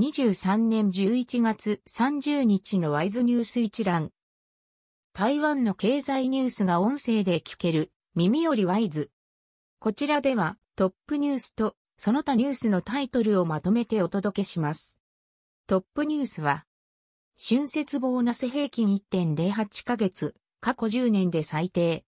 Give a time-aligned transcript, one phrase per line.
[0.00, 4.12] 2023年11月30日のワイズニュース一覧。
[5.12, 9.10] 台湾の経済ニュースが音声で聞ける耳よりワイズ。
[9.78, 14.98] こちらではトップニュースとその他ニュースのタイトルをまとめてお届けします。
[15.66, 16.64] トップニュースは、
[17.38, 22.06] 春節ボーナス平均1.08ヶ月、過去10年で最低。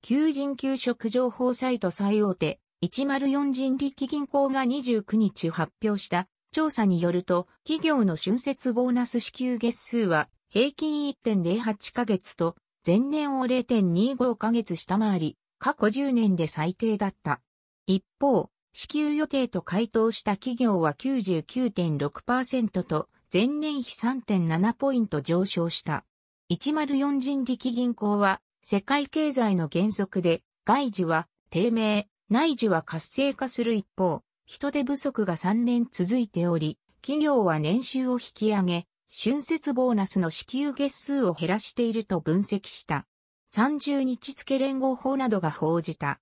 [0.00, 17.40] 求人給食情報サイト最大手、104人力銀行が29日発表した調査によると、企業の春節ボーナス支給月数は平均1.08ヶ月と前年を0.25ヶ月下回り、過去10年で最低だった。
[17.86, 26.04] 一方、支給予定と回答した企業は99.6%と前年比3.7ポイント上昇した。
[26.50, 43.06] 104人力銀行は世界経済の減速で外需は低迷、内需は活性化する一方、人手不足が3年続いており、企業は年収を引き上げ、春節ボーナスの支給月数を減らしていると分析した。
[43.52, 46.18] 30日付連合法などが報じた。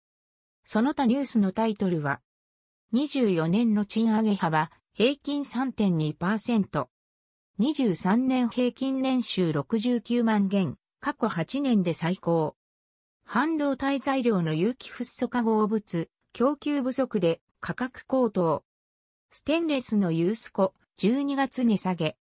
[0.64, 2.20] その他ニュースのタイトルは、
[2.94, 6.88] 24年の賃上げ幅、平均3.2%。
[7.61, 12.56] 23年平均年収69万元、過去8年で最高。
[13.24, 18.62] 半導体材料の有機フッ素化合物、供給不足で価格高騰。
[19.33, 22.11] ステンレスのユースコ、12月に下げ。
[22.11, 22.14] っ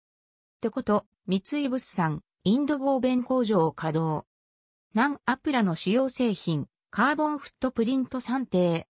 [0.61, 4.25] てこと、三井物産、インド合弁工場を稼働。
[4.93, 8.87] 南アプラの主要製品、カーボンフットプリント算定。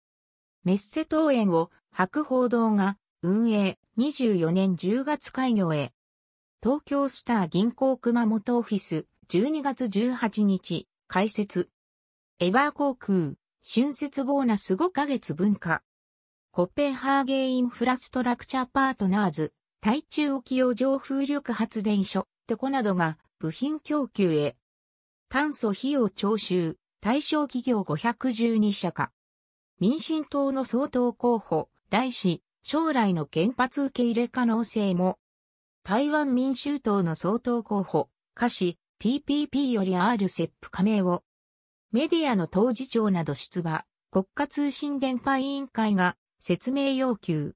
[0.64, 5.92] メッセ桃園を白報道が運営24年10月開業へ。
[6.62, 11.72] 東京スター銀行熊本オフィス12月18日開設。
[12.38, 13.32] エバー航空
[13.68, 15.82] 春節ボーナス5ヶ月分化。
[16.56, 24.56] コペンハーゲインフラストラクチャーパートナーズ、対中沖洋上風力発電所、テコなどが部品供給へ。
[25.30, 29.12] 炭素費用徴収、対象企業512社か。
[29.80, 35.18] 民進党の総統候補、来氏、将来の原発受け入れ可能性も。
[35.82, 41.24] 台湾民衆党の総統候補、歌詞、TPP より RCEP 加盟を。
[41.92, 47.56] メディアの当事長など出馬、国家通信電波委員会が説明要求。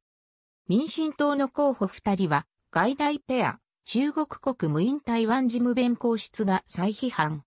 [0.69, 7.43] 民進党の候補二人は、外大ペア、中国国務院台湾事務弁公室が再批判。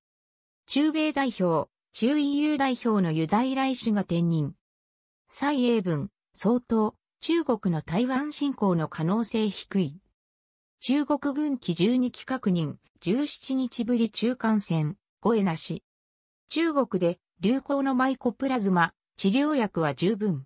[0.66, 4.54] 中米代表、中 EU 代表のユダイ来氏が転任。
[5.30, 6.92] 蔡英文、総統、
[7.22, 9.98] 中国の台湾侵攻の可能性低い。
[10.80, 15.84] 中国軍機12機確認、17日ぶり中間戦、声なし。
[16.50, 20.44] 中国で流行のマイコプラズマ、治療薬は十分。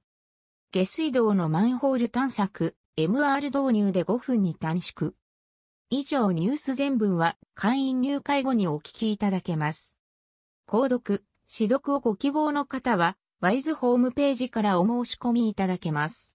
[0.75, 5.12] 下水道のマンホール探索、MR 導入で5分に短縮。
[5.89, 9.97] 以上ニュース全文は会員入会後にお聞きいただけます。
[10.67, 16.33] 購読、指読をご希望の方は、ワイズホームページからお申し込みいただけます。